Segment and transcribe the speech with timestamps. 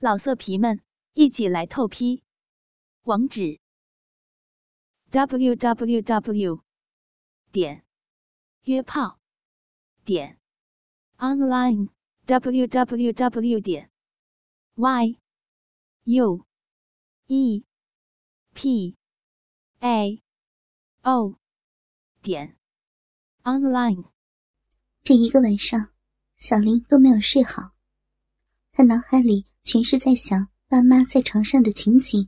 [0.00, 0.80] 老色皮们，
[1.14, 2.22] 一起来透批！
[3.02, 3.58] 网址
[5.10, 6.62] ：w w w
[7.50, 7.84] 点
[8.62, 9.18] 约炮
[10.04, 10.38] 点
[11.16, 11.88] online
[12.26, 13.90] w w w 点
[14.76, 15.18] y
[16.04, 16.46] u
[17.26, 17.64] e
[18.54, 18.96] p
[19.80, 20.22] a
[21.02, 21.40] o
[22.22, 22.56] 点
[23.42, 24.12] online。
[25.02, 25.90] 这一个晚上，
[26.36, 27.72] 小林都没有睡好。
[28.70, 32.26] 他脑海里全是在想爸妈在床上的情景，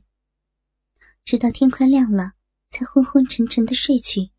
[1.25, 2.33] 直到天快亮了，
[2.69, 4.29] 才昏昏沉沉的睡去。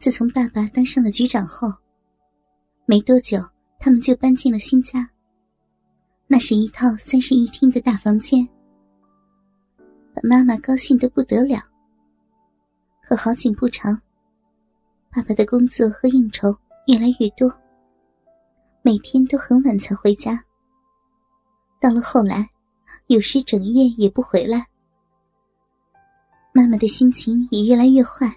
[0.00, 1.68] 自从爸爸当上了局长后，
[2.86, 3.38] 没多久，
[3.78, 5.06] 他们就搬进了新家。
[6.26, 8.48] 那是一套三室一厅的大房间，
[10.14, 11.60] 把妈妈高兴的不得了。
[13.02, 14.00] 可好景不长，
[15.10, 16.48] 爸爸的工作和应酬
[16.86, 17.54] 越来越多。
[18.80, 20.42] 每天都很晚才回家。
[21.80, 22.48] 到了后来，
[23.06, 24.66] 有时整夜也不回来。
[26.52, 28.32] 妈妈的心情也越来越坏。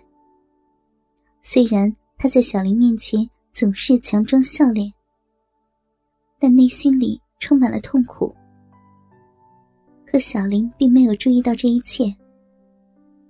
[1.41, 4.91] 虽然她在小林面前总是强装笑脸，
[6.39, 8.35] 但内心里充满了痛苦。
[10.05, 12.05] 可小林并没有注意到这一切。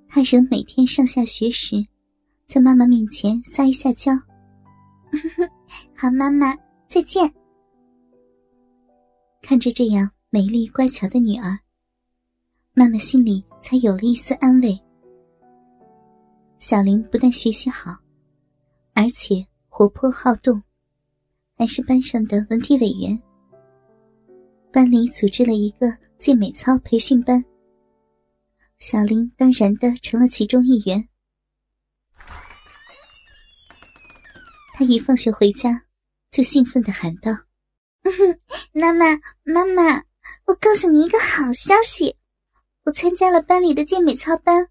[0.09, 1.85] 他仍每天上下学时，
[2.47, 4.11] 在妈妈面前撒一下娇
[5.95, 6.53] ：“好，妈妈。”
[6.89, 7.33] 再见。
[9.41, 11.59] 看着这样美丽乖巧的女儿，
[12.73, 14.79] 妈妈心里才有了一丝安慰。
[16.59, 17.97] 小林不但学习好，
[18.93, 20.61] 而且活泼好动，
[21.57, 23.21] 还是班上的文体委员。
[24.71, 27.43] 班里组织了一个健美操培训班，
[28.79, 31.07] 小林当然的成了其中一员。
[34.73, 35.83] 他一放学回家。
[36.31, 37.29] 就兴奋的喊道
[38.03, 38.39] ：“嗯哼
[38.73, 39.05] 妈妈，
[39.43, 40.03] 妈妈，
[40.45, 42.15] 我告诉你一个好消息，
[42.83, 44.69] 我参加了班里的健美操班，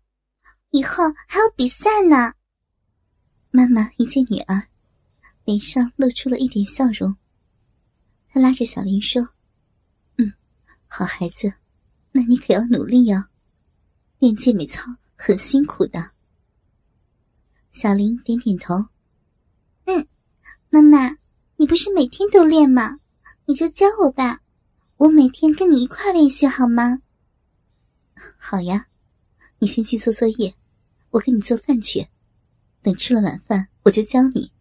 [0.71, 2.35] 以后还要比赛呢。”
[3.53, 4.69] 妈妈一见女儿，
[5.45, 7.17] 脸上露出了一点笑容。
[8.29, 9.29] 她拉着小林说
[10.19, 10.33] ：“嗯，
[10.87, 11.53] 好孩子，
[12.13, 13.27] 那你可要努力哦，
[14.19, 16.11] 练健美操很辛苦的。”
[17.71, 18.87] 小林点点头
[19.87, 20.07] ：“嗯，
[20.69, 21.17] 妈妈。”
[21.61, 23.00] 你不是每天都练吗？
[23.51, 24.43] 你就教我吧，
[24.97, 27.03] 我每天跟你一块练习好吗？
[28.39, 28.87] 好呀，
[29.59, 30.55] 你先去做作业，
[31.11, 32.07] 我给你做饭去。
[32.81, 34.53] 等吃了晚饭，我就教你。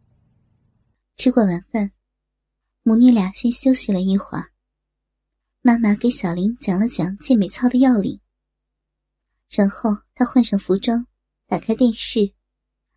[1.17, 1.91] 吃过晚饭，
[2.81, 4.53] 母女俩先休息了一会儿。
[5.61, 8.19] 妈妈给小林讲了讲健美操的要领，
[9.51, 11.05] 然后她换上服装，
[11.45, 12.33] 打开电视，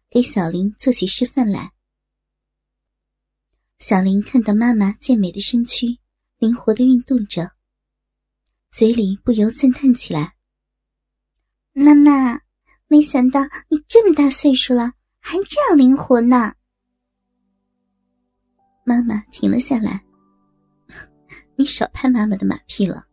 [0.09, 1.74] 给小林做起示范来。
[3.82, 5.98] 小林看到妈妈健美的身躯，
[6.38, 7.50] 灵活的运动着，
[8.70, 10.34] 嘴里不由赞叹起来
[11.75, 12.41] ：“妈妈，
[12.87, 16.54] 没想到你这么大岁数了，还这样灵活呢。”
[18.87, 20.00] 妈妈停了下来
[21.59, 23.04] ：“你少拍妈妈的马屁了，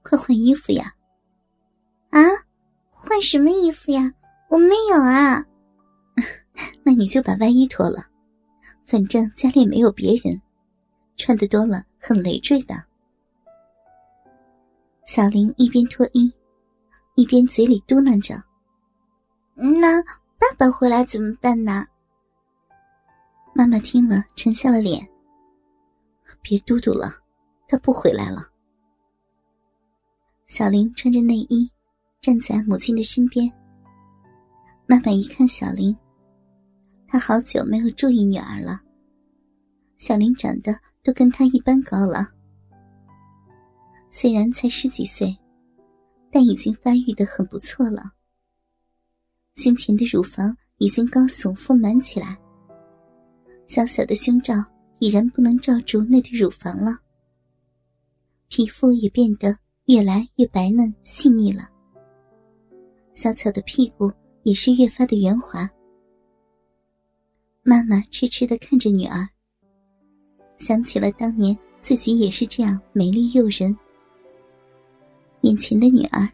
[0.00, 0.90] 快换衣服呀
[2.08, 2.22] ！”“啊，
[2.90, 4.10] 换什么衣服呀？
[4.48, 5.44] 我没有啊。
[6.82, 8.06] ”“那你就把外衣脱了。”
[8.86, 10.40] 反正家里没有别人，
[11.16, 12.74] 穿的多了很累赘的。
[15.06, 16.32] 小林一边脱衣，
[17.14, 18.42] 一边嘴里嘟囔着
[19.54, 20.02] ：“那
[20.38, 21.86] 爸爸回来怎么办呢？”
[23.54, 25.06] 妈妈听了沉下了脸
[26.42, 27.14] ：“别嘟嘟了，
[27.68, 28.48] 他不回来了。”
[30.46, 31.70] 小林穿着内衣，
[32.20, 33.50] 站在母亲的身边。
[34.86, 35.96] 妈妈一看小林。
[37.14, 38.82] 他好久没有注意女儿了。
[39.98, 42.28] 小林长得都跟他一般高了，
[44.10, 45.32] 虽然才十几岁，
[46.32, 48.02] 但已经发育的很不错了。
[49.54, 52.36] 胸前的乳房已经高耸丰满起来，
[53.68, 54.52] 小小的胸罩
[54.98, 56.98] 已然不能罩住那对乳房了。
[58.48, 61.70] 皮肤也变得越来越白嫩细腻了，
[63.12, 64.10] 小巧的屁股
[64.42, 65.70] 也是越发的圆滑。
[67.66, 69.26] 妈妈痴痴的看着女儿，
[70.58, 73.74] 想起了当年自己也是这样美丽诱人。
[75.40, 76.28] 眼前的女儿，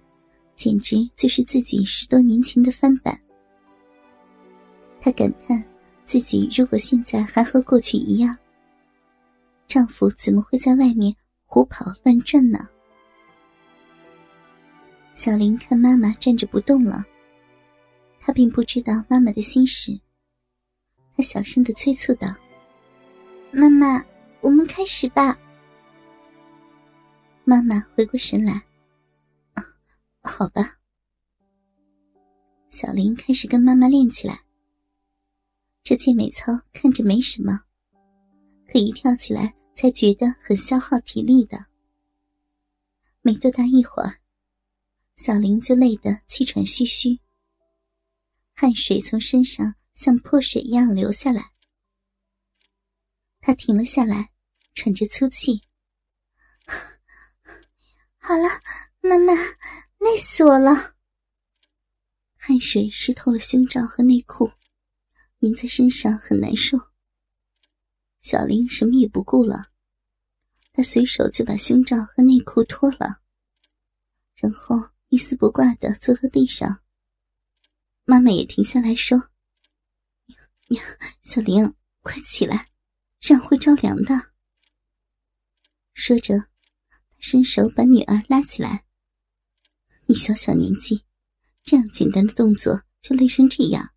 [0.56, 3.16] 简直就是自己十多年前的翻版。
[5.00, 5.64] 她感叹
[6.04, 8.36] 自己如果现在还和过去一样，
[9.68, 11.14] 丈夫怎么会在外面
[11.46, 12.68] 胡跑乱转呢？
[15.14, 17.04] 小林看妈妈站着不动了，
[18.18, 19.96] 她并不知道妈妈的心事。
[21.20, 22.28] 小声的催促道
[23.52, 24.04] ：“妈妈，
[24.40, 25.38] 我们开始吧。”
[27.44, 28.62] 妈妈回过神来，
[30.22, 30.78] 好吧。
[32.68, 34.40] 小林开始跟妈妈练起来。
[35.82, 37.62] 这健美操看着没什么，
[38.70, 41.66] 可一跳起来才觉得很消耗体力的。
[43.22, 44.20] 没多大一会儿，
[45.16, 47.18] 小林就累得气喘吁吁，
[48.54, 51.52] 汗水从身上像泼水一样流下来。
[53.38, 54.32] 他停了下来，
[54.72, 55.60] 喘着粗气。
[58.16, 58.48] 好了，
[59.02, 59.34] 妈妈，
[59.98, 60.96] 累死我了。
[62.34, 64.50] 汗水湿透了胸罩和内裤，
[65.40, 66.78] 粘在身上很难受。
[68.22, 69.70] 小林什么也不顾了，
[70.72, 73.20] 他随手就把胸罩和内裤脱了，
[74.34, 74.76] 然后
[75.10, 76.80] 一丝不挂的坐在地上。
[78.04, 79.29] 妈妈也停下来说
[80.70, 80.82] ：“呀，
[81.22, 82.68] 小玲，快起来，
[83.20, 84.32] 这样会着凉的。”
[85.94, 86.50] 说着。
[87.22, 88.86] 伸手把女儿拉起来。
[90.06, 91.04] 你小小年纪，
[91.62, 93.92] 这样简单的动作就累成这样，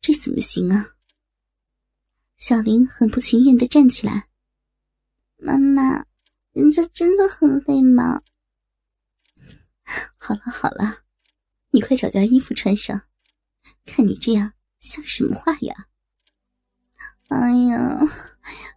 [0.00, 0.96] 这怎么行啊？
[2.38, 4.30] 小玲很不情愿的站起来。
[5.36, 6.06] 妈妈，
[6.52, 8.22] 人家真的很累吗？
[10.16, 11.04] 好了好了，
[11.72, 13.02] 你快找件衣服穿上，
[13.84, 15.88] 看你这样像什么话呀？
[17.34, 17.98] 哎呀，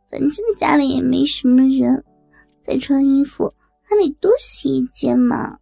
[0.09, 2.04] 反正家里也没什么人，
[2.62, 3.54] 再穿衣服。
[3.89, 5.57] 还得多洗一件嘛。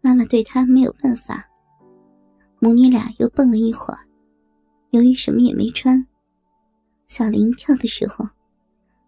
[0.00, 1.46] 妈妈对他没有办法，
[2.60, 4.00] 母女俩又蹦了一会儿。
[4.92, 6.06] 由于什么也没穿，
[7.08, 8.26] 小林跳的时候，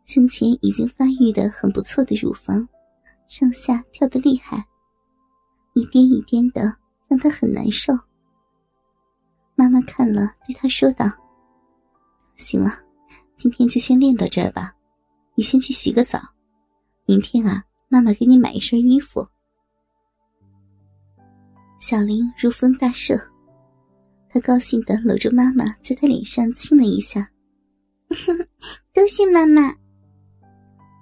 [0.05, 2.69] 胸前已经发育的很不错的乳房，
[3.27, 4.63] 上下跳得厉害，
[5.73, 6.77] 一颠一颠的，
[7.09, 7.95] 让他很难受。
[9.55, 11.07] 妈妈看了，对他说道
[12.37, 12.79] ：“行了，
[13.37, 14.75] 今天就先练到这儿吧，
[15.35, 16.21] 你先去洗个澡。”
[17.07, 19.29] 明天啊，妈妈给你买一身衣服。
[21.79, 23.23] 小林如风大赦，
[24.31, 27.29] 他高兴的搂着妈妈，在他脸上亲了一下。
[28.95, 29.75] 多谢妈妈。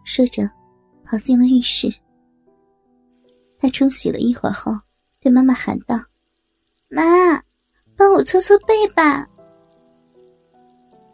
[0.05, 0.51] 说着，
[1.05, 1.89] 跑进了浴室。
[3.59, 4.73] 他冲洗了一会儿后，
[5.21, 5.97] 对妈妈喊道
[6.91, 7.41] ：“妈，
[7.97, 9.25] 帮我搓搓背吧。”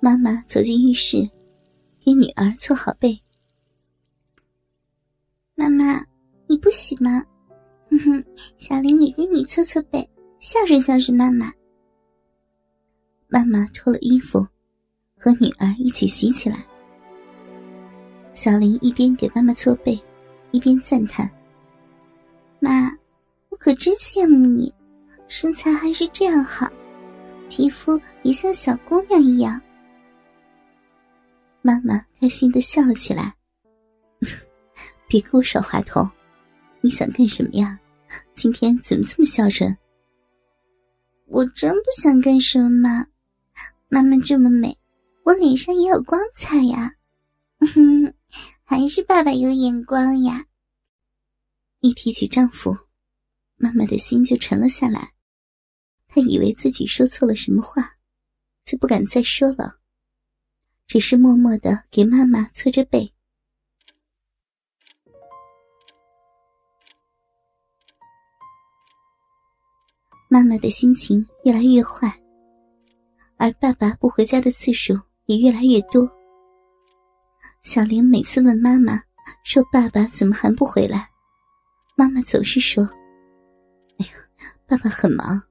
[0.01, 1.29] 妈妈走进浴室，
[1.99, 3.21] 给女儿搓好背。
[5.57, 6.07] 妈妈，
[6.47, 7.25] 你不洗吗？
[7.91, 8.25] 哼哼，
[8.57, 10.09] 小林也给你搓搓背，
[10.39, 11.53] 孝顺孝顺妈妈。
[13.27, 14.47] 妈妈脱了衣服，
[15.17, 16.65] 和女儿一起洗起来。
[18.35, 20.01] 小林一边给妈妈搓背，
[20.53, 21.29] 一边赞叹
[22.61, 22.89] ：“妈，
[23.49, 24.73] 我可真羡慕你，
[25.27, 26.71] 身材还是这样好，
[27.49, 29.61] 皮肤也像小姑娘一样。”
[31.63, 33.35] 妈妈开心的笑了起来。
[35.09, 36.09] 别给我耍滑头！
[36.81, 37.79] 你想干什么呀？
[38.35, 39.77] 今天怎么这么孝顺？
[41.27, 43.07] 我真不想干什么！
[43.89, 44.79] 妈妈这么美，
[45.25, 46.95] 我脸上也有光彩呀！
[47.61, 48.15] 哼
[48.65, 50.47] 还是爸爸有眼光呀！
[51.81, 52.77] 一提起丈夫，
[53.57, 55.13] 妈妈的心就沉了下来。
[56.07, 57.97] 她以为自己说错了什么话，
[58.65, 59.78] 就不敢再说了，
[60.89, 63.13] 只是默默的给妈妈搓着背。
[70.31, 72.11] 妈妈的心情越来越坏，
[73.37, 76.11] 而爸爸不回家的次数也越来越多。
[77.63, 79.03] 小玲每次问妈妈
[79.45, 81.11] 说：“爸爸怎么还不回来？”
[81.97, 82.83] 妈妈总是说
[84.01, 84.13] ：“哎呀，
[84.67, 85.43] 爸爸很忙，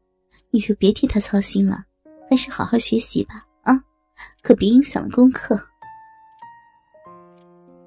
[0.49, 1.85] 你就别替他操心了，
[2.27, 3.45] 还是好好学习吧，
[4.41, 5.59] 可别影响了功课。”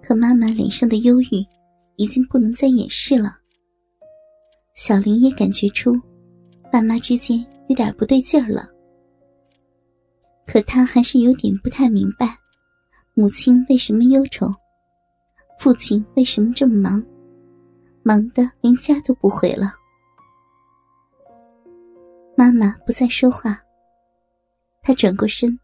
[0.03, 1.47] 可妈妈脸上的忧郁
[1.97, 3.39] 已经不能再掩饰了。
[4.75, 6.01] 小林也感觉出。
[6.73, 8.69] 爸妈之间有点不对劲儿了，
[10.47, 12.39] 可他还是有点不太明白，
[13.13, 14.47] 母亲为什么忧愁，
[15.59, 17.05] 父亲为什么这么忙，
[18.05, 19.75] 忙得连家都不回了。
[22.37, 23.61] 妈妈不再说话，
[24.81, 25.59] 她转过身，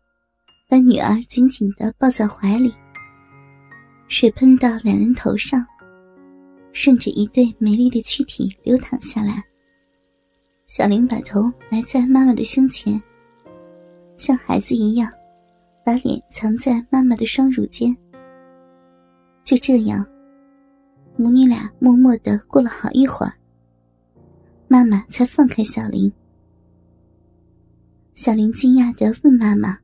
[0.69, 2.75] 把女儿紧紧的抱在怀里，
[4.09, 5.65] 水喷到两人头上，
[6.73, 9.43] 顺着一对美丽的躯体流淌下来。
[10.67, 13.01] 小林把头埋在妈妈的胸前，
[14.17, 15.09] 像孩子一样，
[15.85, 17.97] 把脸藏在妈妈的双乳间。
[19.45, 20.05] 就这样，
[21.17, 23.33] 母女俩默默的过了好一会儿，
[24.67, 26.13] 妈妈才放开小林。
[28.15, 29.79] 小林惊讶的问妈妈：“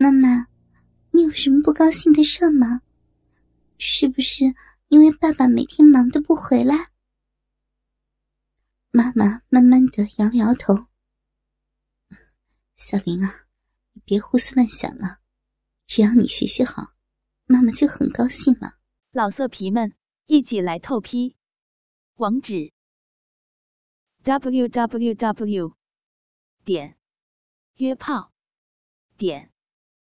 [0.00, 0.46] 妈妈，
[1.10, 2.82] 你有什么不高兴的事吗？
[3.78, 4.44] 是不是
[4.86, 6.92] 因为爸爸每天忙的不回来？
[8.92, 10.86] 妈妈慢慢的摇了摇头。
[12.76, 13.48] 小林啊，
[13.94, 15.18] 你别胡思乱想了，
[15.88, 16.94] 只要你学习好，
[17.46, 18.78] 妈妈就很高兴了。
[19.10, 21.34] 老色皮们，一起来透批，
[22.14, 22.72] 网址
[24.22, 25.76] ：w w w
[26.64, 26.96] 点
[27.78, 28.32] 约炮
[29.16, 29.52] 点